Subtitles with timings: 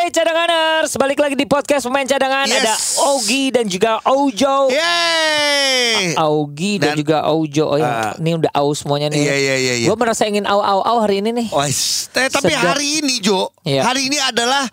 [0.00, 2.56] Hey cadanganers, balik lagi di podcast pemain cadangan Yes.
[2.56, 2.74] ada
[3.04, 4.72] Ogi dan juga Ojo.
[4.72, 6.16] Yeay.
[6.16, 7.68] Augi dan, Dan- juga Ojo.
[7.68, 9.20] Oh, ya, ini udah aus semuanya nih.
[9.20, 9.86] Iya, iya, iya, iya.
[9.92, 11.52] Gue merasa ingin au au au hari ini nih.
[11.52, 12.72] Eh, tapi Sedap.
[12.72, 13.84] hari ini Jo, Iya.
[13.84, 14.64] hari ini adalah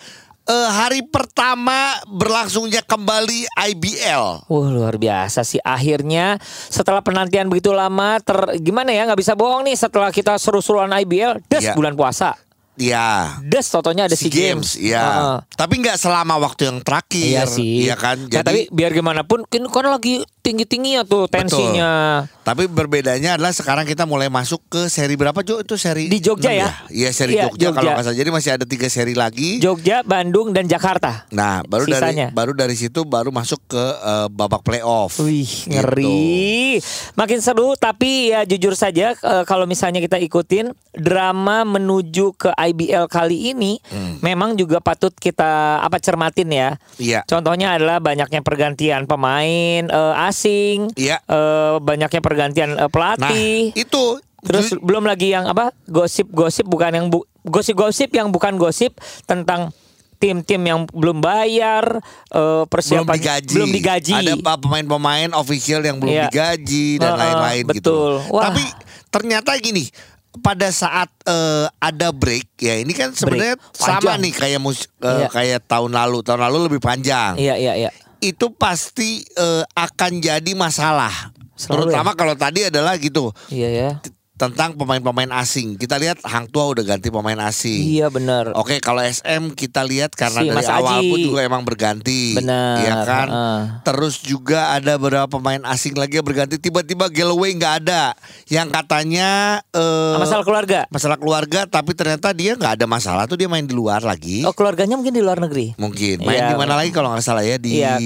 [0.48, 4.48] eh, hari pertama berlangsungnya kembali IBL.
[4.48, 6.40] Wah luar biasa sih akhirnya
[6.72, 11.44] setelah penantian begitu lama ter gimana ya nggak bisa bohong nih setelah kita seru-seruan IBL
[11.52, 11.76] des Iya.
[11.76, 12.32] bulan puasa
[12.78, 13.42] Ya.
[13.42, 15.02] des totonya ada SEA SEA Games, ya.
[15.02, 15.38] Heeh.
[15.58, 17.26] Tapi nggak selama waktu yang terakhir.
[17.26, 17.90] Iya sih.
[17.90, 18.30] Iya kan?
[18.30, 22.24] Nah, tapi biar gimana pun kan kan lagi tinggi-tinggi ya tuh tensinya.
[22.42, 25.60] Tapi berbedanya adalah sekarang kita mulai masuk ke seri berapa Jo?
[25.60, 26.70] Itu seri Di Jogja enam ya?
[26.88, 27.92] Iya seri Iya, Jogja, kalau Jogja.
[27.92, 28.18] nggak salah.
[28.18, 29.60] Jadi masih ada tiga seri lagi.
[29.60, 31.28] Jogja, Bandung dan Jakarta.
[31.30, 32.32] Nah, baru Sisanya.
[32.32, 35.20] dari baru dari situ baru masuk ke eh, babak playoff.
[35.20, 35.76] Wih, Gitu.
[35.76, 36.80] ngeri.
[37.14, 43.06] Makin seru tapi ya jujur saja eh, kalau misalnya kita ikutin drama menuju ke IBL
[43.08, 43.78] kali ini
[44.20, 46.70] memang juga patut kita apa cermatin ya.
[46.72, 46.96] Hmm.
[46.98, 47.20] Iya.
[47.26, 51.18] Contohnya adalah banyaknya pergantian pemain eh, asing, Iya.
[51.20, 53.74] eh, banyaknya pergantian Nah, pelatih.
[53.74, 58.94] itu Terus ju- belum lagi yang apa gosip-gosip bukan yang bu- gosip-gosip yang bukan gosip
[59.26, 59.74] tentang
[60.16, 63.54] tim-tim yang belum bayar belum persiapan digaji.
[63.54, 64.14] belum digaji.
[64.14, 66.26] Ada pemain-pemain official yang belum Iya.
[66.28, 67.82] digaji dan lain-lain gitu.
[67.82, 68.12] betul.
[68.30, 68.44] Wah.
[68.46, 68.64] Tapi
[69.10, 69.90] ternyata gini,
[70.38, 75.28] pada saat eh, ada break ya ini kan sebenarnya sama nih kayak mus Iya.
[75.28, 76.22] kayak tahun lalu.
[76.22, 77.34] Tahun lalu lebih panjang.
[77.36, 77.92] Iya iya iya.
[78.20, 81.34] Itu pasti eh, akan jadi masalah.
[81.58, 83.90] Selalu Terutama kalau tadi adalah gitu Iya ya.
[84.38, 85.76] Tentang pemain-pemain asing.
[85.76, 87.82] Kita lihat Hang Tua udah ganti pemain asing.
[87.92, 88.54] Iya benar.
[88.54, 91.10] Oke, kalau SM kita lihat karena Si dari Mas awal Aji.
[91.10, 92.38] pun juga emang berganti.
[92.38, 93.28] Benar, Iya kan?
[93.28, 93.60] heeh.
[93.84, 98.14] Terus juga ada beberapa pemain asing lagi yang berganti tiba-tiba Galloway nggak ada.
[98.46, 99.30] Yang katanya
[99.68, 100.80] eh Masalah keluarga.
[100.88, 104.46] masalah keluarga tapi ternyata dia nggak ada masalah tuh dia main di luar lagi.
[104.46, 105.74] Oh keluarganya mungkin di luar negeri.
[105.76, 106.54] Mungkin main Iya.
[106.54, 107.98] di mana lagi kalau nggak salah ya di Iya.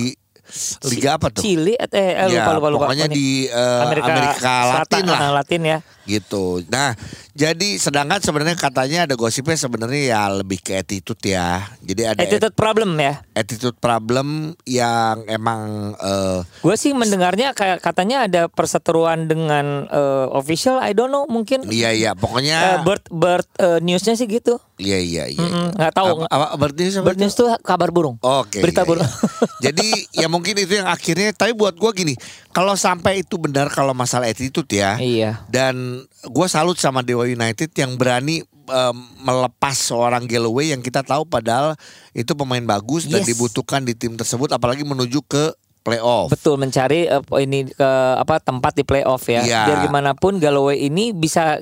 [0.83, 1.39] Liga apa tuh?
[1.39, 2.81] Chili eh eh, Ya, lupa lupa lupa.
[2.87, 3.15] pokoknya Ini.
[3.15, 5.77] di eh, Amerika, Latin lah ah, Latin ya.
[6.03, 6.63] Gitu.
[6.67, 6.93] Nah,
[7.31, 11.65] jadi sedangkan sebenarnya katanya ada gosipnya sebenarnya ya lebih ke attitude ya.
[11.79, 13.23] Jadi ada Attitude problem ya.
[13.31, 14.27] attitude problem
[14.63, 20.77] yang emang eh, Gue sih mendengarnya kayak katanya ada perseteruan dengan eh, official.
[20.77, 21.65] I don't know mungkin.
[21.67, 24.61] iya iya Eh, pokoknya bird bird eh, newsnya sih gitu.
[24.75, 25.41] iya iya iya.
[25.41, 26.25] Mm-mm, nggak tahu.
[26.25, 28.17] Apa, apa berarti sama Bird news tuh kabar burung.
[28.19, 28.59] Oke.
[28.59, 29.05] Berita iya, burung.
[29.05, 29.49] iya.
[29.69, 32.17] Jadi ya mungkin itu yang akhirnya tapi buat gua gini,
[32.49, 34.97] kalau sampai itu benar kalau masalah attitude ya.
[34.97, 35.45] Iya.
[35.47, 35.90] Dan
[36.29, 41.75] gua salut sama Dewa United yang berani em, melepas seorang Galloway yang kita tahu padahal
[42.11, 43.29] itu pemain bagus dan Yes.
[43.35, 46.29] dibutuhkan di tim tersebut apalagi menuju ke playoff.
[46.29, 47.89] Betul mencari eh, ini ke
[48.21, 49.41] apa tempat di playoff ya.
[49.41, 49.61] Iya.
[49.65, 51.57] Biar gimana pun Galloway ini bisa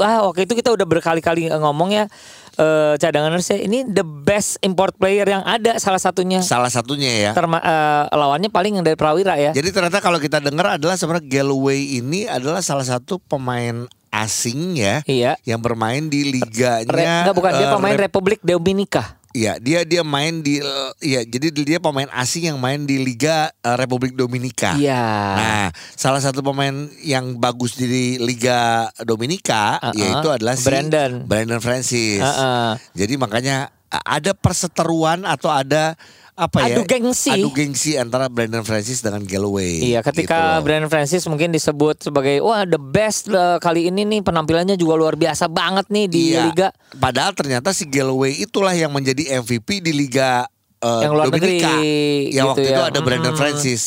[0.00, 2.08] wah waktu itu kita udah berkali-kali ngomong ya
[2.58, 6.42] eh, cadangan saya ini the best import player yang ada salah satunya.
[6.42, 7.32] Salah satunya ya.
[7.32, 9.54] Terma, eh, lawannya paling yang dari Prawira ya.
[9.54, 15.04] Jadi ternyata kalau kita dengar adalah sebenarnya Galloway ini adalah salah satu pemain asing ya
[15.04, 15.36] Iya.
[15.44, 16.88] yang bermain di liganya.
[16.88, 19.17] Re, enggak bukan dia eh, pemain Rep- Republik Dominika.
[19.38, 20.58] Iya, dia dia main di
[20.98, 24.74] iya, jadi dia pemain asing yang main di Liga eh, Republik Dominika.
[24.74, 25.06] Iya.
[25.38, 29.94] Nah, salah satu pemain yang bagus di Liga Dominika Uh-uh.
[29.94, 31.22] yaitu adalah si Brandon.
[31.22, 32.18] Brandon Francis.
[32.18, 32.74] Uh-uh.
[32.98, 35.94] Jadi makanya ada perseteruan atau ada
[36.38, 36.78] apa ya?
[36.78, 37.34] Adu gengsi.
[37.34, 39.82] Adu gengsi antara Brandon Francis dengan Galloway.
[39.82, 40.62] Iya, gitu ketika loh.
[40.62, 45.14] Brandon Francis mungkin disebut sebagai wah the best eh, kali ini nih penampilannya juga luar
[45.14, 46.46] biasa banget nih di Iya.
[46.46, 50.46] liga Padahal ternyata si Galloway itulah yang menjadi MVP di Liga
[50.78, 51.74] eh, Yang luar Dominika.
[51.74, 51.90] negeri,
[52.28, 52.70] Yang gitu waktu ya.
[52.70, 53.40] itu ada Brandon Mm-mm.
[53.40, 53.82] Francis.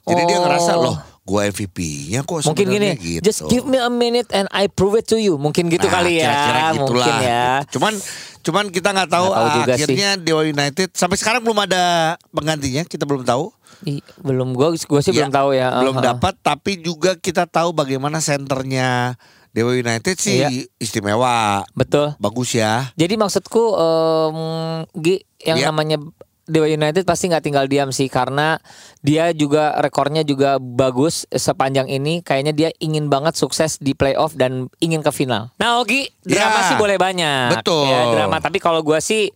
[0.00, 0.42] Jadi dia Oh.
[0.46, 3.20] ngerasa loh, gua MVP-nya kok Mungkin gini, gitu.
[3.20, 5.34] just give me a minute and I prove it to you.
[5.34, 6.86] Mungkin gitu Nah, kali ya, kira-kira gitulah.
[6.86, 7.46] mungkin ya.
[7.66, 7.92] Cuman
[8.40, 11.82] cuman kita nggak tahu, Nggak tahu akhirnya Dewa United sampai sekarang belum ada
[12.30, 13.50] penggantinya, kita belum tahu.
[13.82, 15.68] Ih, belum gue, gue sih Iya, belum tahu ya.
[15.76, 16.08] Belum Uh-huh.
[16.08, 19.18] dapat, tapi juga kita tahu bagaimana senternya
[19.50, 20.48] Dewa United sih Iya.
[20.76, 22.14] istimewa, Betul.
[22.16, 22.88] bagus ya.
[22.94, 24.38] Jadi maksudku em,
[24.94, 25.66] Gi yang Iya.
[25.68, 25.96] namanya
[26.46, 28.58] Dewa United pasti nggak tinggal diam sih karena
[29.02, 34.70] dia juga rekornya juga bagus sepanjang ini kayaknya dia ingin banget sukses di playoff dan
[34.78, 35.50] ingin ke final.
[35.58, 37.90] Nah Ogi drama Ya, sih boleh banyak, betul.
[37.90, 38.38] ya drama.
[38.38, 39.28] Tapi kalau gua sih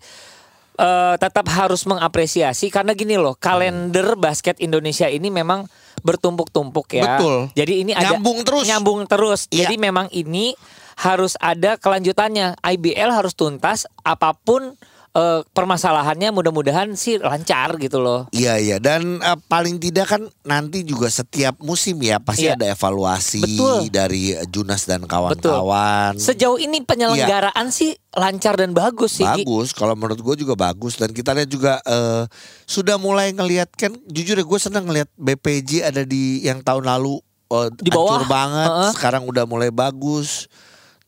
[0.78, 5.66] eh, tetap harus mengapresiasi karena gini loh kalender basket Indonesia ini memang
[6.00, 7.18] bertumpuk-tumpuk ya.
[7.18, 7.52] Betul.
[7.52, 8.64] Jadi ini ada Nyambung terus.
[8.66, 9.40] Nyambung terus.
[9.52, 9.68] Iya.
[9.68, 10.56] Jadi memang ini
[11.00, 12.56] harus ada kelanjutannya.
[12.60, 14.76] IBL harus tuntas apa pun
[15.10, 18.30] eh, permasalahannya mudah-mudahan sih lancar gitu loh.
[18.30, 22.54] Iya iya dan eh, paling tidak kan nanti juga setiap musim ya pasti Iya.
[22.54, 23.90] ada evaluasi Betul.
[23.90, 26.14] dari Junas dan kawan-kawan.
[26.14, 29.26] Sejauh ini penyelenggaraan sih lancar dan bagus sih.
[29.26, 32.24] Bagus, kalau menurut gue juga bagus dan kita lihat juga eh,
[32.64, 37.18] sudah mulai ngelihat kan jujur ya gue senang ngelihat BPJ ada di yang tahun lalu
[37.50, 38.22] eh, Di bawah.
[38.24, 38.90] banget, Heeh.
[38.94, 40.46] sekarang udah mulai bagus.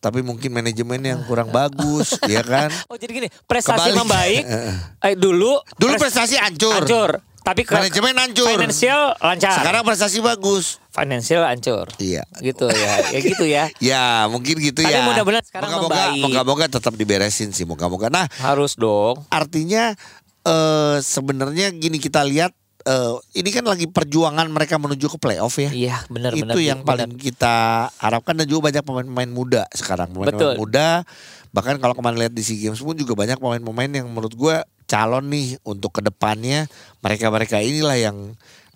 [0.02, 2.74] Tapi mungkin manajemen yang kurang bagus, ya kan?
[2.90, 4.02] Oh jadi gini, prestasi Kebalik.
[4.02, 4.42] membaik.
[5.06, 7.10] Eh dulu Dulu pres- prestasi hancur, hancur,
[7.40, 8.50] tapi ke manajemen hancur.
[8.50, 9.54] financial lancar.
[9.56, 10.82] Sekarang prestasi bagus.
[10.90, 11.86] financial hancur.
[11.96, 12.26] Iya.
[12.36, 12.92] Gitu ya.
[13.08, 13.64] Ya gitu ya.
[13.94, 15.06] Ya mungkin gitu Tapi ya.
[15.06, 16.20] mudah-mudahan sekarang moga-moga, membaik.
[16.20, 18.10] moga-moga tetap diberesin sih, moga-moga.
[18.10, 19.22] Nah, Harus dong.
[19.28, 19.94] artinya
[20.42, 22.50] eh sebenarnya gini kita lihat
[22.82, 25.70] eh ini kan lagi perjuangan mereka menuju ke playoff ya.
[25.70, 26.54] Iya, benar benar.
[26.54, 27.06] Itu yang benar.
[27.06, 30.10] paling kita harapkan dan juga banyak pemain-pemain muda sekarang.
[30.10, 31.06] Pemain-pemain muda
[31.52, 34.56] bahkan kalau kemarin lihat di SEA Games pun juga banyak pemain-pemain yang menurut gue
[34.88, 36.64] calon nih untuk ke depannya
[37.04, 38.16] mereka-mereka inilah yang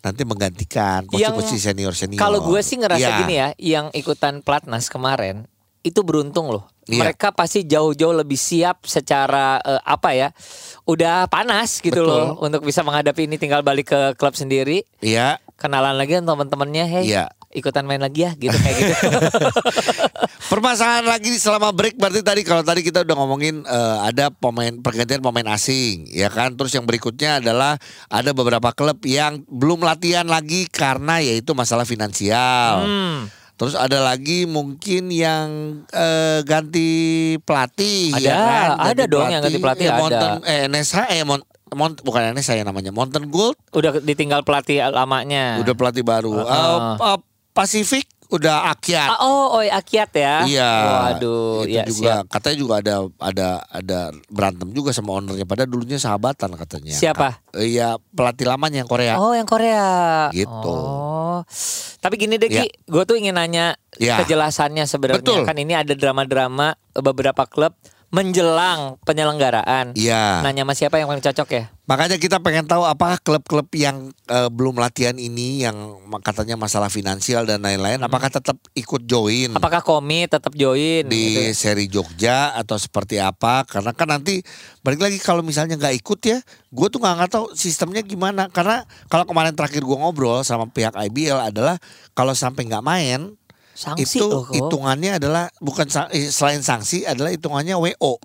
[0.04, 2.20] nanti menggantikan posisi-posisi senior-senior.
[2.20, 3.18] Kalau gue sih ngerasa Iya.
[3.24, 5.50] gini ya, yang ikutan pelatnas kemarin
[5.86, 6.66] itu beruntung loh.
[6.86, 7.02] Iya.
[7.02, 10.28] Mereka pasti jauh-jauh lebih siap secara eh, apa ya?
[10.86, 12.10] Udah panas gitu Betul.
[12.10, 15.38] loh untuk bisa menghadapi ini tinggal balik ke klub sendiri, Iya.
[15.54, 17.24] kenalan lagi sama teman-temannya, hey, Iya.
[17.54, 18.94] ikutan main lagi ya gitu kayak gitu.
[20.52, 25.18] Permasalahan lagi selama break berarti tadi kalau tadi kita udah ngomongin eh, ada pemain pergantian
[25.18, 30.68] pemain asing ya kan terus yang berikutnya adalah ada beberapa klub yang belum latihan lagi
[30.70, 32.84] karena yaitu masalah finansial.
[32.86, 33.45] hmm.
[33.56, 35.48] Terus ada lagi mungkin yang
[35.88, 36.88] eh, ganti
[37.40, 38.68] pelatih Ada, ya kan?
[38.86, 39.98] ada dong yang ganti pelatih, Ya, ada.
[39.98, 44.84] Mountain, eh, NSH eh Mont, Mont- bukan NSH ya namanya Mountain Gold Udah ditinggal pelatih
[44.86, 45.56] lamanya.
[45.56, 46.36] udah pelatih baru.
[46.36, 46.52] Heeh.
[46.94, 47.18] Eh, eh,
[47.50, 49.08] Pacific udah Akyat.
[49.14, 50.42] Ah, oh, oh, Akiat ya.
[50.44, 50.70] Iya.
[51.14, 52.24] Waduh, itu ya juga siap.
[52.32, 56.94] katanya juga ada ada ada berantem juga sama ownernya pada dulunya sahabatan katanya.
[56.94, 57.42] Siapa?
[57.54, 59.14] Eh, Iya, pelatih lamanya yang Korea.
[59.18, 59.86] Oh, yang Korea.
[60.30, 60.50] Gitu.
[60.74, 61.42] Oh.
[62.00, 62.64] Tapi gini deh, Ya.
[62.88, 64.22] Gue tuh ingin nanya Ya.
[64.22, 65.44] kejelasannya sebenarnya.
[65.44, 67.74] Kan ini ada drama-drama beberapa klub
[68.14, 69.92] menjelang penyelenggaraan.
[69.98, 70.46] Iya.
[70.46, 71.64] Nanya sama siapa yang paling cocok ya?
[71.86, 75.76] Makanya kita pengen tahu apakah klub-klub yang eh, belum latihan ini yang
[76.22, 79.58] katanya masalah finansial dan lain-lain apakah tetap ikut join Hmm.
[79.58, 81.06] Apakah komit tetap join?
[81.06, 81.56] di gitu?
[81.56, 83.64] seri Jogja atau seperti apa?
[83.64, 84.42] Karena kan nanti
[84.84, 88.52] balik lagi kalau misalnya nggak ikut ya, gue tuh nggak nggak tahu sistemnya gimana.
[88.52, 91.80] Karena kalau kemarin terakhir gue ngobrol sama pihak IBL adalah
[92.12, 93.32] kalau sampai nggak main
[93.76, 94.42] Sanksi itu loh.
[94.42, 94.56] kok.
[94.56, 98.16] hitungannya adalah bukan eh, selain sanksi adalah hitungannya WO.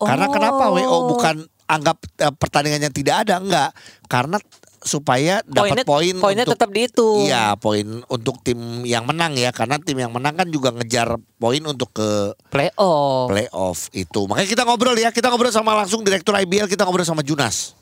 [0.00, 0.32] Karena Oh.
[0.32, 1.36] kenapa WO bukan
[1.68, 3.70] anggap eh, pertandingannya tidak ada enggak?
[4.08, 4.40] Karena
[4.78, 7.26] supaya dapat poin poinnya untuk tetap dihitung.
[7.26, 11.58] Iya, poin untuk tim yang menang ya karena tim yang menang kan juga ngejar poin
[11.60, 13.26] untuk ke Playoff.
[13.26, 14.20] playoff itu.
[14.24, 17.74] Makanya kita ngobrol ya, kita ngobrol sama langsung direktur IBL, kita ngobrol sama Junas.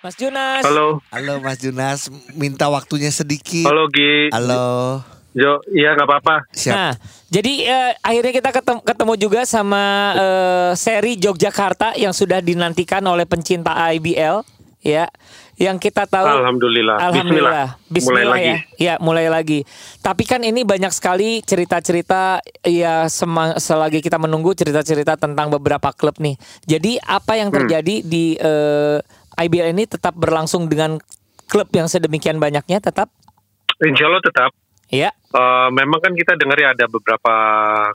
[0.00, 0.64] Mas Junas.
[0.64, 3.68] Halo, Halo Mas Junas, minta waktunya sedikit.
[3.68, 5.04] halo Gi, Halo.
[5.30, 6.36] Jo, iya nggak apa-apa.
[6.50, 6.74] Siap.
[6.74, 6.92] Nah,
[7.28, 9.82] jadi eh, akhirnya kita ketemu, ketemu juga sama
[10.16, 14.42] eh, seri Yogyakarta yang sudah dinantikan oleh pencinta IBL,
[14.80, 15.06] ya.
[15.60, 16.96] Yang kita tahu Alhamdulillah.
[16.98, 17.76] Alhamdulillah.
[17.84, 18.24] Bismillah.
[18.24, 18.48] Mulai lagi.
[18.48, 18.56] ya.
[18.80, 19.60] Ya, mulai lagi.
[20.00, 26.16] Tapi kan ini banyak sekali cerita-cerita ya sema- selagi kita menunggu cerita-cerita tentang beberapa klub
[26.16, 26.40] nih.
[26.64, 29.04] Jadi apa yang terjadi di eh,
[29.40, 31.00] IBL ini tetap berlangsung dengan
[31.46, 33.08] klub yang sedemikian banyaknya tetap
[33.80, 34.50] Insya Allah tetap.
[34.86, 35.08] ya.
[35.10, 37.34] Eh, memang kan kita dengar ya ada beberapa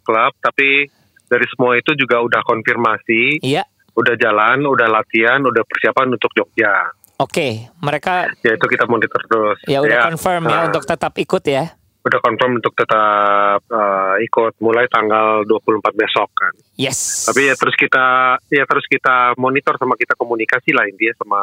[0.01, 0.89] klub, tapi
[1.25, 3.61] dari semua itu juga udah konfirmasi, Iya.
[3.91, 6.89] udah jalan, udah latihan, udah persiapan untuk Jogja.
[7.15, 9.57] Oke, mereka Ya itu kita monitor terus.
[9.63, 11.77] ya udah confirm ya eh, untuk tetap ikut ya.
[12.05, 16.53] Udah confirm untuk tetap eh, ikut mulai tanggal 24 besok kan.
[16.77, 17.25] Yes.
[17.25, 21.41] Tapi ya terus kita ya terus kita monitor sama kita komunikasi lah intinya sama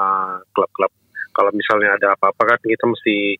[0.54, 0.92] klub-klub.
[1.32, 3.34] Kalau misalnya ada apa-apa kan kita mesti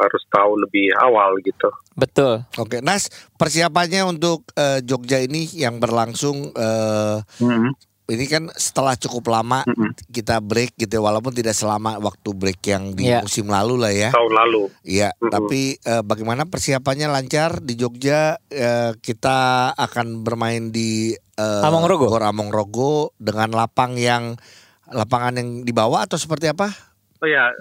[0.00, 1.68] harus tahu lebih awal gitu.
[1.92, 2.40] betul.
[2.56, 7.16] Oke, Nas, persiapannya untuk eh, Jogja ini yang berlangsung eh,
[8.10, 9.94] ini kan setelah cukup lama Mm-mm.
[10.10, 13.22] kita break gitu ya, walaupun tidak selama waktu break yang di Iya.
[13.22, 14.10] musim lalu lah ya.
[14.10, 14.66] Tahun lalu.
[14.82, 15.30] Iya, Mm-mm.
[15.30, 18.36] tapi eh, bagaimana persiapannya lancar di Jogja?
[18.46, 22.10] Eh, kita akan bermain di eh, Amongrogo.
[22.10, 24.34] Gor Amongrogo dengan lapang yang
[24.90, 26.66] lapangan yang dibawa atau seperti apa?
[27.22, 27.52] Oh ya,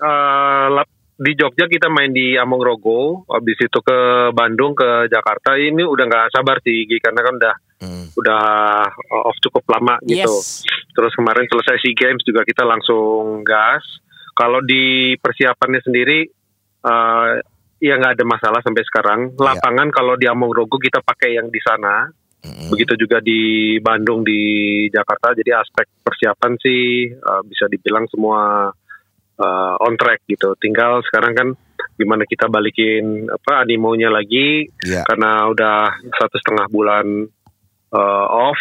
[0.73, 3.99] lap- di Jogja kita main di Amongrogo, habis itu ke
[4.31, 5.59] Bandung ke Jakarta.
[5.59, 8.11] Ini udah nggak sabar sih, karena kan udah Hmm.
[8.11, 8.43] udah
[9.23, 10.27] off cukup lama gitu.
[10.27, 10.67] Yes.
[10.91, 13.83] Terus kemarin selesai SEA Games juga kita langsung gas.
[14.35, 16.19] Kalau di persiapannya sendiri
[16.79, 17.31] eh
[17.79, 19.19] ya nggak ada masalah sampai sekarang.
[19.31, 19.55] Iya.
[19.55, 22.71] Lapangan kalau di Amongrogo kita pakai yang di sana Mm-mm.
[22.71, 24.39] Begitu juga di Bandung di
[24.87, 25.35] Jakarta.
[25.35, 28.71] Jadi aspek persiapan sih uh, bisa dibilang semua
[29.43, 30.55] uh, on track gitu.
[30.55, 31.49] Tinggal sekarang kan
[31.99, 35.03] gimana kita balikin apa animonya lagi Iya.
[35.03, 37.27] karena udah satu setengah bulan
[37.91, 38.59] uh, off.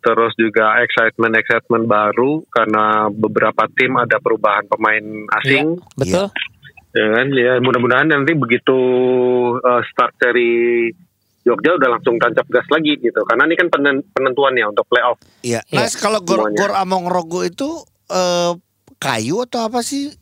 [0.00, 5.04] Terus juga excitement excitement baru karena beberapa tim ada perubahan pemain
[5.40, 5.76] asing.
[5.92, 6.32] Betul.
[6.90, 8.74] Ya kan, ya mudah-mudahan nanti begitu
[9.56, 10.88] uh, start dari
[11.40, 13.20] Jogja udah langsung tancap gas lagi gitu.
[13.24, 15.16] Karena ini kan penen- penentuannya untuk playoff.
[15.40, 15.60] Iya.
[15.72, 18.52] Nah, kalau gor, gor Among Rogo itu eh,
[18.96, 20.12] kayu atau apa sih?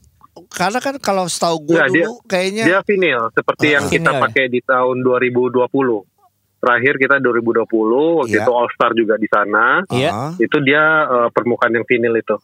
[0.47, 3.73] Karena kan kalau setahu gue dia- dulu kayaknya Dia vinyl seperti Ah.
[3.75, 4.21] yang kita ya?
[4.23, 5.67] pakai di tahun 2020.
[6.59, 7.71] Terakhir kita 2020
[8.19, 8.43] waktu Iya.
[8.43, 9.87] itu All Star juga di sana.
[9.89, 10.11] Iya.
[10.11, 12.35] Ah, Itu dia uh, permukaan yang vinyl itu.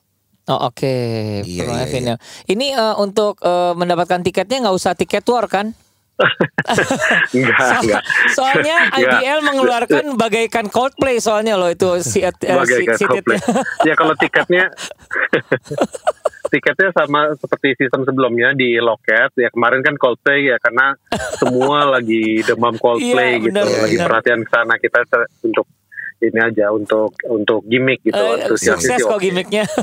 [0.45, 0.97] Oh oke.
[1.41, 2.17] Iya, Perlunya iya, vinyl.
[2.47, 5.73] Ini eh, untuk eh, mendapatkan tiketnya nggak usah tiket war kan?
[7.35, 8.03] Enggak, So- enggak.
[8.31, 8.77] soalnya.
[8.93, 12.31] IBL mengeluarkan bagaikan Coldplay soalnya loh itu si, eh,
[12.63, 13.41] si, si- Coldplay.
[13.83, 14.71] ya kalau tiketnya
[16.55, 20.95] tiketnya sama seperti sistem sebelumnya di loket ya kemarin kan Coldplay ya karena
[21.35, 24.07] semua lagi demam Coldplay Iya, gitu benar, lagi benar.
[24.07, 24.99] perhatian ke sana kita
[25.43, 25.67] untuk
[26.23, 29.65] ini aja untuk untuk gimmick gitu antusiasnya sukses kok gimmicknya.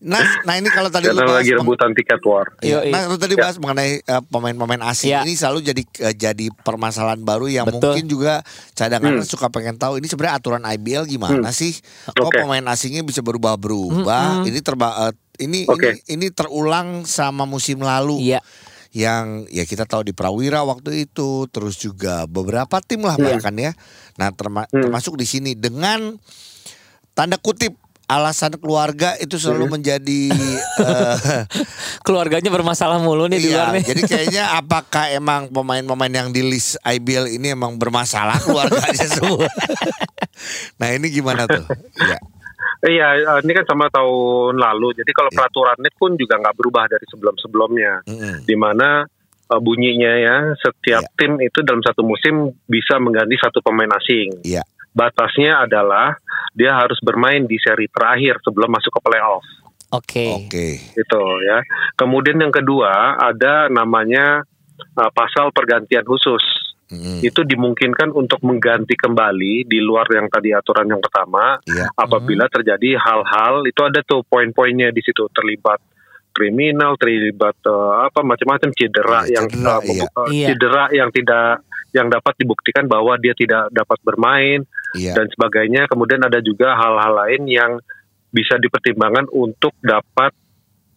[0.00, 2.84] nah, nah ini kalau tadi karena lu bahas lagi rebutan tiket war Iya.
[2.86, 3.40] Nah, lu tadi Ya.
[3.40, 5.20] bahas mengenai eh, pemain-pemain asing Ya.
[5.22, 7.96] ini selalu jadi eh, jadi permasalahan baru yang Betul.
[7.96, 9.24] mungkin juga cadangan Hmm.
[9.24, 11.72] suka pengen tahu ini sebenarnya aturan IBL gimana sih?
[12.06, 12.40] Kok Oke.
[12.40, 14.44] pemain asingnya bisa berubah-berubah?
[14.44, 15.98] Ini terba eh, ini Oke.
[16.06, 18.20] ini ini terulang sama musim lalu.
[18.22, 18.40] Iya.
[18.94, 23.26] yang ya kita tahu di Prawira waktu itu terus juga beberapa tim lah Hmm.
[23.26, 23.74] bahkan ya
[24.14, 24.86] nah terma- Hmm.
[24.86, 26.14] termasuk di sini dengan
[27.10, 27.74] tanda kutip
[28.06, 29.74] alasan keluarga itu selalu Hmm.
[29.74, 30.22] menjadi
[30.84, 31.42] eh,
[32.00, 33.84] Keluarganya bermasalah mulu nih di iya, luar nih.
[33.84, 39.48] jadi kayaknya apakah emang pemain-pemain yang di list IBL ini emang bermasalah keluarganya semua
[40.76, 41.64] nah ini gimana tuh
[41.98, 42.18] ya
[42.84, 44.92] Iya, eh, ini kan sama tahun lalu.
[44.92, 45.40] Jadi kalau Iya.
[45.40, 48.04] peraturannya pun juga nggak berubah dari sebelum-sebelumnya.
[48.04, 48.44] Mm-mm.
[48.44, 49.08] Di mana
[49.44, 51.16] eh, bunyinya ya setiap Iya.
[51.16, 52.34] tim itu dalam satu musim
[52.68, 54.36] bisa mengganti satu pemain asing.
[54.44, 54.60] Iya.
[54.94, 56.14] Batasnya adalah
[56.54, 59.42] dia harus bermain di seri terakhir sebelum masuk ke playoff.
[59.90, 60.46] Oke.
[60.46, 61.58] oke Gitu ya.
[61.98, 64.46] Kemudian yang kedua ada namanya
[64.78, 66.42] eh, pasal pergantian khusus.
[66.94, 67.24] Mm-mm.
[67.24, 71.88] Itu dimungkinkan untuk mengganti kembali di luar yang tadi aturan yang pertama Iya.
[71.96, 75.80] apabila terjadi hal-hal itu ada tuh poin-poinnya di situ terlibat
[76.30, 80.04] kriminal, terlibat eh, apa macam-macam cedera Iya, yang cedera, iya.
[80.06, 80.46] eh, Iya.
[80.52, 85.86] cedera yang tidak yang dapat dibuktikan bahwa dia tidak dapat bermain iya dan sebagainya.
[85.90, 87.72] Kemudian ada juga hal-hal lain yang
[88.34, 90.34] bisa dipertimbangkan untuk dapat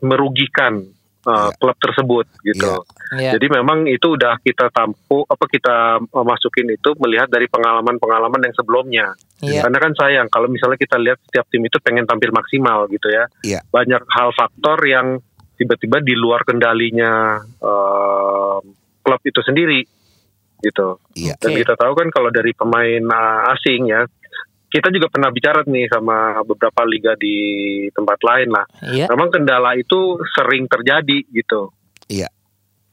[0.01, 0.81] merugikan
[1.27, 1.51] eh, Iya.
[1.59, 2.71] klub tersebut gitu.
[3.19, 3.35] Iya.
[3.35, 8.55] Jadi memang itu udah kita tampu apa kita eh, masukin itu melihat dari pengalaman-pengalaman yang
[8.55, 9.07] sebelumnya.
[9.43, 9.67] Iya.
[9.67, 13.27] Karena kan sayang kalau misalnya kita lihat setiap tim itu pengen tampil maksimal gitu ya.
[13.43, 13.59] Iya.
[13.69, 15.19] Banyak hal faktor yang
[15.57, 18.57] tiba-tiba di luar kendalinya eh,
[19.03, 19.96] klub itu sendiri
[20.59, 20.97] gitu.
[21.13, 21.59] iya Dan Oke.
[21.61, 24.05] kita tahu kan kalau dari pemain uh, asing ya,
[24.67, 27.35] kita juga pernah bicara nih sama beberapa liga di
[27.89, 28.65] tempat lain lah.
[28.83, 29.05] Iya.
[29.07, 29.99] Memang kendala itu
[30.29, 31.71] sering terjadi gitu.
[32.07, 32.27] Iya.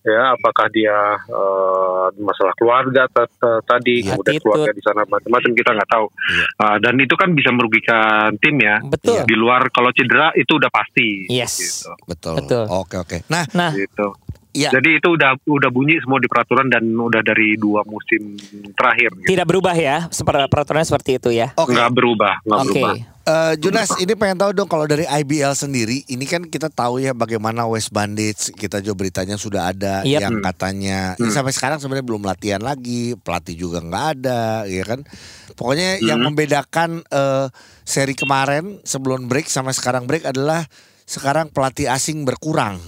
[0.04, 0.92] Ya, apakah dia
[1.33, 4.12] uh, masalah keluarga ta- ta- tadi, Iya.
[4.12, 4.44] kemudian Attitude.
[4.44, 6.06] keluarga di sana macam-macam kita nggak tahu.
[6.12, 6.44] Iya.
[6.61, 8.76] Uh, dan itu kan bisa merugikan tim ya.
[8.85, 9.25] Betul.
[9.25, 11.25] Di luar kalau cedera itu udah pasti.
[11.26, 11.56] Yes.
[11.56, 11.88] Gitu.
[12.04, 12.64] betul Betul.
[12.68, 14.12] oke oke nah Nah, gitu.
[14.55, 14.71] Iya.
[14.71, 18.39] Jadi itu udah udah bunyi semua di peraturan dan udah dari dua musim
[18.73, 19.11] terakhir.
[19.19, 19.35] Gitu.
[19.35, 20.07] tidak berubah ya.
[20.09, 21.51] Seperti peraturannya seperti itu ya.
[21.55, 22.71] oke Nggak berubah, nggak Oke.
[22.71, 22.95] berubah.
[23.25, 27.17] Eh, Junas, ini pengen tahu dong kalau dari IBL sendiri, ini kan kita tahu ya
[27.17, 30.21] bagaimana West Bandits, kita juga beritanya sudah ada Yep.
[30.21, 30.45] yang Hmm.
[30.45, 31.33] katanya ya Hmm.
[31.33, 35.09] sampai sekarang sebenarnya belum latihan lagi, pelatih juga nggak ada, ya kan.
[35.57, 36.31] Pokoknya yang Hmm.
[36.31, 37.49] membedakan eh,
[37.83, 40.69] seri kemarin sebelum break sama sekarang break adalah
[41.05, 42.81] sekarang pelatih asing berkurang,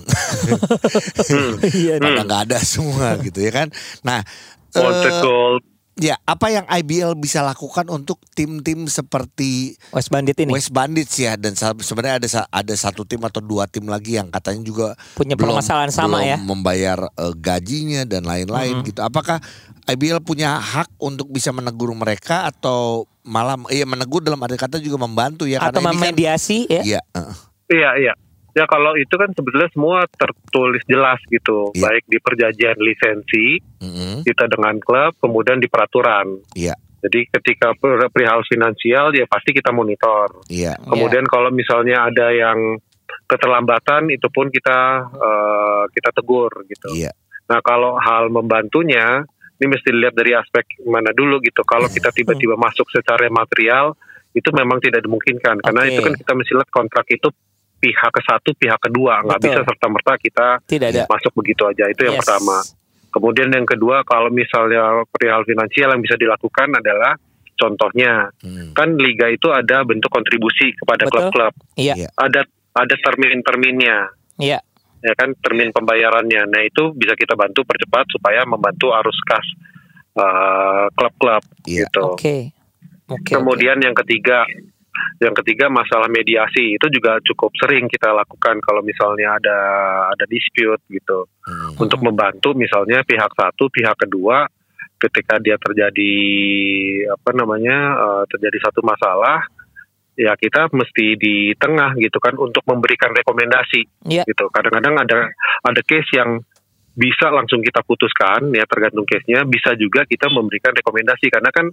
[1.63, 2.01] Iya.
[2.01, 3.69] karena nggak ada semua gitu ya kan.
[4.03, 4.25] Nah,
[4.73, 5.63] gold.
[5.97, 11.41] ya apa yang IBL bisa lakukan untuk tim-tim seperti West Bandit ini West Bandits ya
[11.41, 15.57] dan sebenarnya ada ada satu tim atau dua tim lagi yang katanya juga punya belum-
[15.57, 16.37] permasalahan sama belum ya.
[16.39, 19.01] membayar eh, gajinya dan lain-lain gitu.
[19.01, 19.41] Apakah
[19.87, 25.01] IBL punya hak untuk bisa menegur mereka atau malah iya menegur dalam arti kata juga
[25.01, 26.83] membantu ya Atau karena ini kan memediasi ya.
[26.85, 27.33] iya eh,
[27.67, 28.15] Iya, iya.
[28.57, 31.83] Ya kalau itu kan sebetulnya semua tertulis jelas gitu, Iya.
[31.93, 36.41] baik di perjanjian lisensi mm-mm, kita dengan klub, kemudian di peraturan.
[36.57, 36.73] Iya.
[37.05, 40.41] Jadi ketika per- perihal finansial ya pasti kita monitor.
[40.49, 42.81] iya Kemudian kalau misalnya ada yang
[43.29, 46.89] keterlambatan itu pun kita eh, kita tegur gitu.
[46.97, 47.13] iya
[47.47, 49.23] Nah kalau hal membantunya
[49.57, 51.63] ini mesti dilihat dari aspek mana dulu gitu.
[51.63, 53.95] Kalau kita tiba-tiba masuk secara material
[54.33, 55.91] itu memang tidak dimungkinkan karena Oke.
[55.93, 57.29] itu kan kita mesti lihat kontrak itu
[57.76, 61.02] pihak ke satu, pihak kedua nggak bisa serta merta kita Tidak ada.
[61.06, 62.25] masuk begitu aja itu yang Yes.
[62.25, 62.56] pertama.
[63.09, 67.16] Kemudian yang kedua kalau misalnya perihal finansial yang bisa dilakukan adalah
[67.54, 68.73] contohnya Hmm.
[68.73, 71.52] kan liga itu ada bentuk kontribusi kepada klub-klub.
[71.75, 71.95] Iya.
[71.97, 72.09] Iya.
[72.12, 74.61] Ada ada termin-terminnya Iya.
[74.99, 76.45] ya kan termin pembayarannya.
[76.45, 79.47] Nah itu bisa kita bantu percepat supaya membantu arus kas
[80.12, 81.85] eh, klub-klub Iya.
[81.85, 82.04] gitu.
[82.12, 82.37] Oke.
[83.06, 83.33] Oke.
[83.33, 84.42] Kemudian yang ketiga,
[85.21, 89.59] yang ketiga masalah mediasi itu juga cukup sering kita lakukan kalau misalnya ada
[90.12, 91.79] ada dispute gitu Hmm.
[91.79, 94.50] untuk membantu misalnya pihak satu, pihak kedua
[94.99, 96.12] ketika dia terjadi
[97.15, 99.47] apa namanya eh, terjadi satu masalah
[100.17, 104.25] ya kita mesti di tengah gitu kan untuk memberikan rekomendasi Iya.
[104.26, 104.49] gitu.
[104.50, 105.19] Kadang-kadang ada
[105.62, 106.41] ada case yang
[106.97, 111.69] bisa langsung kita putuskan ya tergantung case-nya, bisa juga kita memberikan rekomendasi karena kan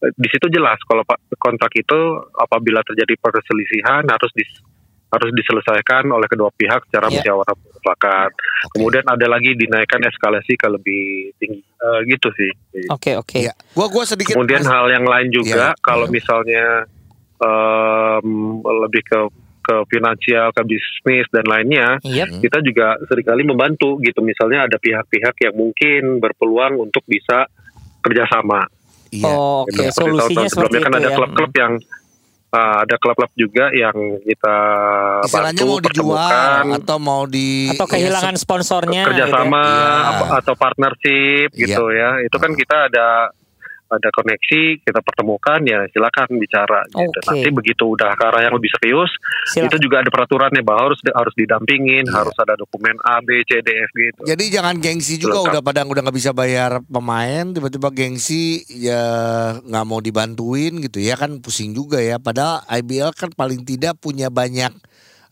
[0.00, 1.04] di situ jelas kalau
[1.36, 1.98] kontrak itu
[2.34, 4.48] apabila terjadi perselisihan harus dis,
[5.10, 7.20] harus diselesaikan oleh kedua pihak secara Iya.
[7.20, 8.30] musyawarah mufakat.
[8.32, 8.72] Oke.
[8.78, 11.02] Kemudian ada lagi dinaikkan eskalasi ke lebih
[11.36, 12.52] tinggi Eh, gitu sih.
[12.92, 13.40] Oke, oke.
[13.40, 13.56] Iya.
[13.72, 16.12] Gua gua sedikit Kemudian hal yang lain juga Iya, kalau iya.
[16.12, 16.64] misalnya
[17.40, 18.28] em,
[18.60, 19.20] lebih ke
[19.60, 22.42] ke finansial, ke bisnis dan lainnya, Yep.
[22.42, 24.20] kita juga sering kali membantu gitu.
[24.20, 27.44] Misalnya ada pihak-pihak yang mungkin berpeluang untuk bisa
[28.00, 28.64] kerjasama.
[29.10, 29.26] Iya.
[29.26, 29.74] Oh, oke.
[29.74, 31.16] Seperti Solusinya seperti sebelumnya kan itu ada ya.
[31.16, 31.72] klub-klub yang
[32.50, 34.56] uh, ada klub-klub juga yang kita
[35.20, 39.02] Istilahnya bantu mau dijual atau mau di Atau kehilangan sponsornya.
[39.04, 39.82] kerjasama gitu ya.
[39.82, 40.10] Iya.
[40.10, 41.60] apa- atau partnership Iya.
[41.66, 42.10] gitu ya.
[42.22, 43.06] Itu kan kita ada
[43.90, 47.10] ada koneksi, kita pertemukan ya silakan bicara gitu.
[47.10, 47.26] Oke.
[47.26, 49.10] Nanti begitu udah ke arah yang lebih serius,
[49.50, 49.66] Silakan.
[49.66, 52.14] itu juga ada peraturannya bahwa harus harus didampingin, Iya.
[52.22, 54.20] harus ada dokumen A, B, C, D, F gitu.
[54.24, 55.50] Jadi jangan gengsi juga Lengkap.
[55.50, 59.02] udah pada udah nggak bisa bayar pemain tiba-tiba gengsi ya
[59.58, 64.30] nggak mau dibantuin gitu ya kan pusing juga ya padahal IBL kan paling tidak punya
[64.30, 64.70] banyak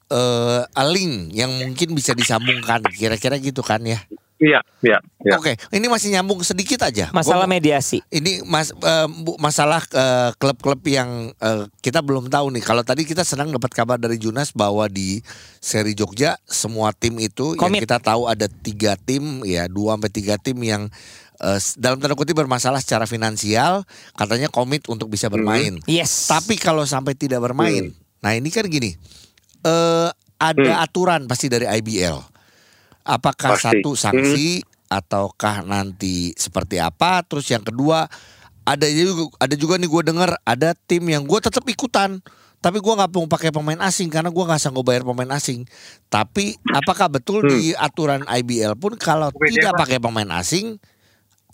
[0.09, 4.01] eh link yang mungkin bisa disambungkan kira-kira gitu kan ya.
[4.39, 5.35] Iya, iya, iya.
[5.35, 7.11] Oke, ini masih nyambung sedikit aja.
[7.11, 7.99] Masalah Gua- mediasi.
[8.09, 8.71] ini mas
[9.19, 12.63] bu- masalah eh, klub-klub yang eh, kita belum tahu nih.
[12.63, 15.19] Kalau tadi kita senang dapat kabar dari Junas bahwa di
[15.59, 17.83] seri Jogja semua tim itu yang Komit.
[17.83, 20.87] kita tahu ada tiga tim ya dua sampai tiga tim yang
[21.59, 23.83] s- dalam tanda kutip bermasalah secara finansial
[24.15, 25.83] katanya komit untuk bisa bermain.
[25.85, 26.31] Yes.
[26.31, 28.95] Tapi kalau sampai tidak bermain, nah ini kan gini,
[29.61, 32.38] eh ada aturan pasti dari IBL.
[33.09, 33.81] Apakah Pasti.
[33.81, 37.25] satu sanksi ataukah nanti seperti apa?
[37.25, 38.05] Terus yang kedua
[38.63, 42.21] ada juga ada juga nih gue dengar ada tim yang gue tetap ikutan.
[42.59, 45.63] Tapi gue nggak mau pakai pemain asing karena gue nggak sanggup bayar pemain asing.
[46.07, 50.77] Tapi apakah betul di aturan IBL pun kalau Oke, tidak dia- pakai pemain asing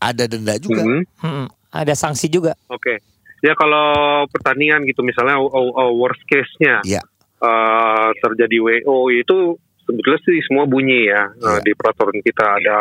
[0.01, 0.81] ada denda juga?
[0.83, 1.01] Mhm.
[1.21, 2.57] Hmm, ada sanksi juga.
[2.67, 2.99] Oke.
[3.45, 7.05] Ya kalau pertandingan gitu misalnya oh, oh, oh, worst case-nya Iya.
[7.39, 11.49] eh, terjadi WO itu sebetulnya sih semua bunyi ya Iya.
[11.57, 12.81] Eh, di peraturan kita ada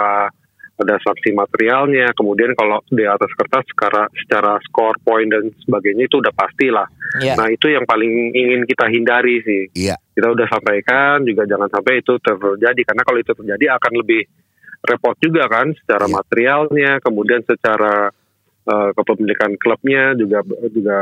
[0.74, 6.18] ada sanksi materialnya kemudian kalau di atas kertas secara secara skor poin dan sebagainya itu
[6.18, 6.90] udah pasti lah.
[7.22, 7.38] Ya.
[7.38, 9.70] Nah itu yang paling ingin kita hindari sih.
[9.78, 10.02] Iya.
[10.18, 14.22] Kita udah sampaikan juga jangan sampai itu terjadi karena kalau itu terjadi akan lebih
[14.84, 16.16] repot juga kan secara Iya.
[16.18, 18.10] materialnya kemudian secara
[18.64, 20.40] eh, kepemilikan klubnya juga
[20.72, 21.00] juga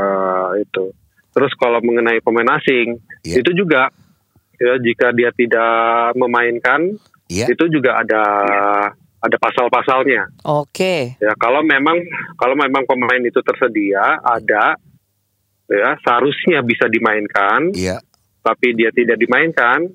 [0.60, 0.92] itu.
[1.32, 3.40] Terus kalau mengenai pemain asing Iya.
[3.40, 3.88] itu juga
[4.62, 6.94] ya jika dia tidak memainkan
[7.26, 7.48] Iya.
[7.48, 8.24] itu juga ada
[9.18, 11.16] ada pasal-pasalnya Oke.
[11.16, 11.96] ya kalau memang
[12.36, 14.76] kalau memang pemain itu tersedia ada
[15.66, 18.04] ya seharusnya bisa dimainkan Iya.
[18.44, 19.88] tapi dia tidak dimainkan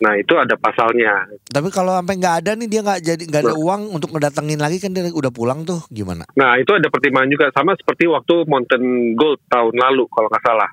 [0.00, 3.54] nah itu ada pasalnya Tapi kalau sampai nggak ada nih dia nggak jadi nggak ada
[3.54, 6.26] uang untuk ngedatengin lagi kan dia udah pulang tuh gimana?
[6.34, 10.70] nah itu ada pertimbangan juga sama seperti waktu Mountain Gold tahun lalu kalau nggak salah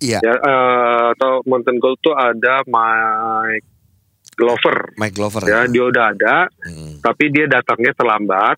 [0.00, 0.18] Iya.
[0.18, 3.68] ya eh, atau Mountain Gold tuh ada Mike
[4.32, 5.42] Glover Mike Glover.
[5.44, 6.96] ya dia udah ada Hmm.
[6.98, 8.56] tapi dia datangnya terlambat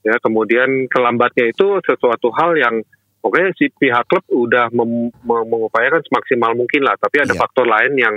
[0.00, 2.80] ya kemudian terlambatnya itu sesuatu hal yang
[3.20, 7.40] oke si pihak klub udah mem- mem- mengupayakan semaksimal mungkin lah tapi ada Iya.
[7.40, 8.14] faktor lain yang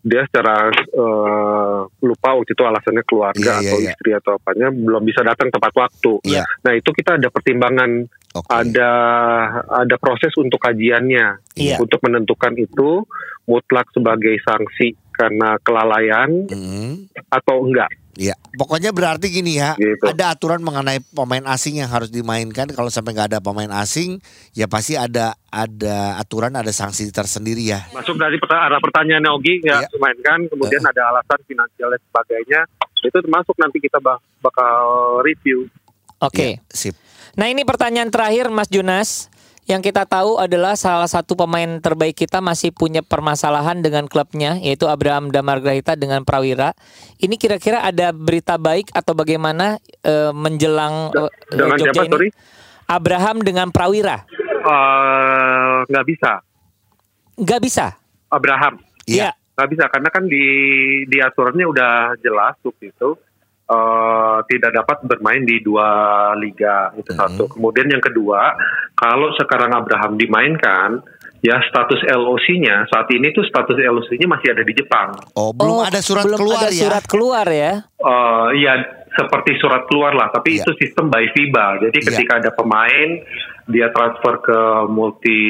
[0.00, 3.90] dia secara eh, lupa waktu itu alasannya keluarga Iya, iya, atau iya.
[3.92, 6.42] istri atau apanya belum bisa datang tepat waktu Iya.
[6.62, 8.50] nah itu kita ada pertimbangan Oke.
[8.50, 8.90] ada
[9.66, 11.76] ada proses untuk kajiannya Iya.
[11.78, 13.08] untuk menentukan itu
[13.44, 17.08] mutlak sebagai sanksi karena kelalaian Hmm.
[17.28, 20.02] atau enggak Iya, pokoknya berarti gini ya, Gitu.
[20.02, 22.66] ada aturan mengenai pemain asing yang harus dimainkan.
[22.66, 24.18] Kalau sampai nggak ada pemain asing,
[24.52, 27.86] ya pasti ada ada aturan, ada sanksi tersendiri ya.
[27.88, 29.94] masuk dari peta- arah pertanyaannya Ogi ya Iya.
[29.96, 32.60] mainkan kemudian ada alasan finansial dan sebagainya
[32.98, 34.82] itu termasuk nanti kita bak- bakal
[35.22, 35.70] review
[36.18, 36.58] Oke.
[36.58, 36.98] Ya, sip.
[37.38, 39.30] Nah ini pertanyaan terakhir Mas Junas.
[39.68, 44.88] Yang kita tahu adalah salah satu pemain terbaik kita masih punya permasalahan dengan klubnya yaitu
[44.88, 46.72] Abraham Damargrahita dengan Prawira.
[47.20, 52.12] Ini kira-kira ada berita baik atau bagaimana eh, menjelang eh, Dengan Jogja siapa, ini?
[52.16, 52.28] sorry?
[52.88, 54.24] Abraham dengan Prawira.
[54.48, 56.32] Eh, nggak bisa.
[57.36, 57.86] Nggak bisa.
[58.32, 59.36] Abraham Iya.
[59.52, 60.44] nggak bisa karena kan di
[61.04, 61.92] di aturannya udah
[62.24, 63.20] jelas waktu itu
[63.68, 65.88] eh, tidak dapat bermain di dua
[66.34, 67.52] liga itu satu.
[67.52, 68.56] Kemudian yang kedua,
[68.96, 71.04] kalau sekarang Abraham dimainkan,
[71.38, 75.14] ya status LOC-nya saat ini tuh status LOC-nya masih ada di Jepang.
[75.36, 76.82] Oh, belum Oh, ada surat belum keluar ada ya.
[76.88, 77.72] surat keluar ya.
[77.84, 78.72] Eh, ya
[79.14, 80.62] seperti surat keluar lah, tapi Iya.
[80.66, 81.66] itu sistem by FIBA.
[81.88, 82.06] Jadi Iya.
[82.12, 83.08] ketika ada pemain
[83.68, 85.42] dia transfer ke multi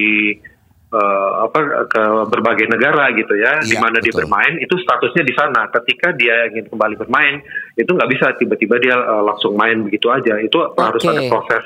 [0.89, 5.35] eh, apa ke berbagai negara gitu ya, di Iya, mana dia bermain itu statusnya di
[5.35, 5.69] sana.
[5.69, 10.37] Ketika dia ingin kembali bermain, itu nggak bisa tiba-tiba dia eh, langsung main begitu aja.
[10.39, 11.11] Itu harus Oke.
[11.11, 11.65] ada proses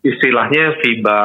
[0.00, 1.20] istilahnya FIBA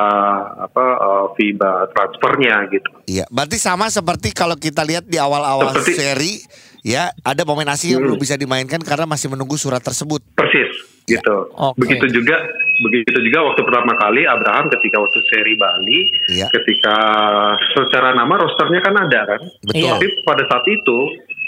[0.63, 2.89] apa eh, FIBA transfernya gitu.
[3.06, 6.34] Iya, berarti sama seperti kalau kita lihat di awal-awal Seperti- seri,
[6.82, 8.08] ya ada pemain asing yang Hmm.
[8.10, 10.23] belum bisa dimainkan karena masih menunggu surat tersebut.
[10.34, 10.71] Persis
[11.03, 11.51] gitu.
[11.53, 11.84] Oke.
[11.84, 12.39] Begitu juga
[12.83, 16.51] begitu juga waktu pertama kali Abraham ketika waktu seri Bali, Iya.
[16.51, 16.95] ketika
[17.73, 19.41] secara nama rosternya kan ada kan.
[19.63, 19.87] Betul.
[19.87, 20.97] Tapi pada saat itu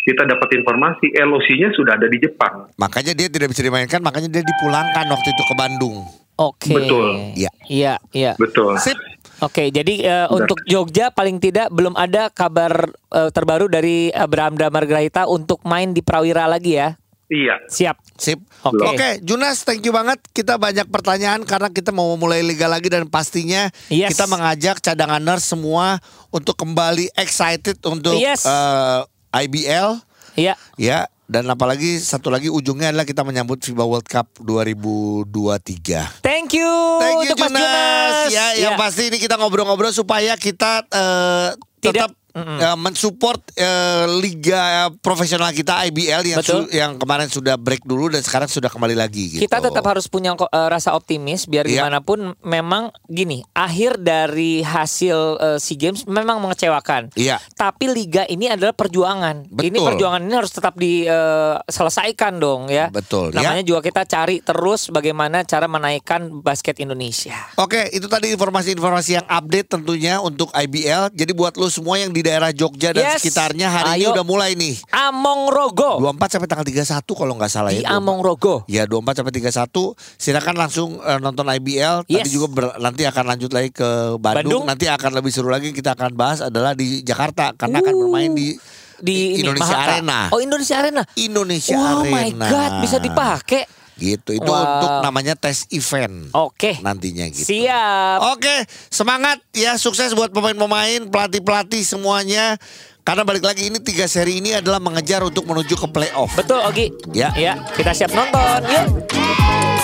[0.05, 2.69] kita dapat informasi LOC-nya sudah ada di Jepang.
[2.77, 5.95] Makanya dia tidak bisa dimainkan, makanya dia dipulangkan waktu itu ke Bandung.
[6.35, 6.71] Oke.
[6.71, 7.33] Betul.
[7.33, 7.51] Iya.
[7.65, 8.31] Iya, iya.
[8.37, 8.77] Betul.
[8.77, 8.95] Sip.
[9.43, 10.31] Oke, jadi Udah.
[10.31, 15.99] untuk Jogja paling tidak belum ada kabar eh, terbaru dari Abraham Damargrahita untuk main di
[15.99, 16.95] Prawira lagi ya.
[17.25, 17.57] Iya.
[17.65, 17.97] Siap.
[18.15, 18.37] Sip.
[18.61, 18.85] Oke.
[18.85, 20.21] Oke, Junas, thank you banget.
[20.29, 24.13] Kita banyak pertanyaan karena kita mau mulai liga lagi dan pastinya Yes.
[24.13, 25.97] kita mengajak cadanganers semua
[26.29, 28.45] untuk kembali excited untuk Yes.
[28.45, 29.01] eh,
[29.35, 29.97] IBL
[30.37, 30.53] Iya.
[30.77, 36.21] ya dan apalagi satu lagi ujungnya adalah kita menyambut FIBA World Cup 2023.
[36.21, 36.69] Thank you,
[37.01, 37.49] Thank you Junas.
[37.49, 38.29] Junas.
[38.29, 38.79] Ya, yang Iya.
[38.79, 41.49] pasti ini kita ngobrol-ngobrol supaya kita eh,
[41.81, 42.59] tetap Mm-mm.
[42.59, 44.63] eh, mensupport eh, liga
[44.99, 46.67] profesional kita IBL yang Betul.
[46.67, 49.41] su- yang kemarin sudah break dulu dan sekarang sudah kembali lagi gitu.
[49.41, 51.81] Kita tetap harus punya eh, rasa optimis biar Iya.
[51.81, 57.15] gimana pun memang gini, akhir dari hasil eh, SEA Games memang mengecewakan.
[57.15, 57.39] Iya.
[57.53, 59.47] Tapi liga ini adalah perjuangan.
[59.47, 59.87] Ini Betul.
[59.87, 62.91] perjuangan ini harus tetap diselesaikan dong ya.
[62.91, 63.39] Betul, ya.
[63.39, 67.35] Namanya juga kita cari terus bagaimana cara menaikkan basket Indonesia.
[67.55, 71.11] Oke, itu tadi informasi-informasi yang update tentunya untuk IBL.
[71.11, 73.21] Jadi buat lo semua yang di daerah Jogja dan Yes.
[73.21, 74.17] sekitarnya hari ini Ayo.
[74.17, 74.73] udah mulai nih.
[74.89, 76.81] Among Rogo 24 sampai tanggal 31
[77.13, 77.93] kalau nggak salah di ya.
[77.93, 78.65] Among Rogo.
[78.65, 82.03] Ya 24 sampai 31 silakan langsung eh, nonton IBL.
[82.03, 82.27] Tadi Yes.
[82.27, 83.85] juga ber- nanti akan lanjut lagi ke
[84.17, 84.41] Bandung.
[84.41, 84.63] Bandung.
[84.65, 88.31] Nanti akan lebih seru lagi kita akan bahas adalah di Jakarta karena akan Uh, bermain
[88.31, 88.57] di
[88.95, 89.91] Di ini, Indonesia Mahaka.
[89.93, 90.19] Arena.
[90.31, 91.03] Oh Indonesia Arena.
[91.15, 92.15] Indonesia oh Arena.
[92.15, 93.67] my God, bisa dipakai.
[93.95, 94.35] Gitu.
[94.35, 94.63] Itu Wow.
[94.79, 96.31] untuk namanya tes event.
[96.35, 96.79] Oke.
[96.83, 97.47] Nantinya gitu.
[97.47, 98.19] Siap.
[98.35, 102.59] Oke, semangat ya sukses buat pemain-pemain, pelatih-pelatih semuanya.
[103.05, 106.33] Karena balik lagi ini tiga seri ini adalah mengejar untuk menuju ke playoff.
[106.33, 106.89] Betul Ogi.
[107.13, 107.29] Ya.
[107.37, 108.65] Ya, kita siap nonton.
[108.65, 109.05] Yuk.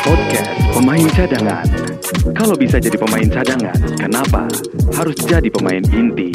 [0.01, 1.65] Podcast Pemain Cadangan.
[2.33, 4.49] Kalau bisa jadi pemain cadangan, kenapa
[4.97, 6.33] harus jadi pemain inti?